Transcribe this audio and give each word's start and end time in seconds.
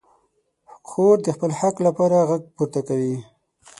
خور 0.87 1.17
د 1.23 1.27
خپل 1.35 1.51
حق 1.59 1.75
لپاره 1.87 2.27
غږ 2.29 2.41
پورته 2.55 2.81
کوي. 2.87 3.15